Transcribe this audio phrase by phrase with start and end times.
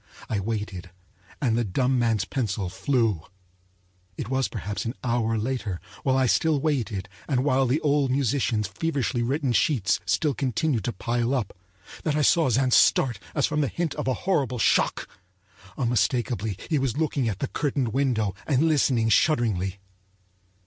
[0.27, 0.89] I waited,
[1.39, 7.07] and the dumb man's pencil flew.It was perhaps an hour later, while I still waited
[7.29, 11.55] and while the old musician's feverishly written sheets still continued to pile up,
[12.03, 15.07] that I saw Zann start as from the hint of a horrible shock.
[15.77, 19.77] Unmistakably he was looking at the curtained window and listening shudderingly.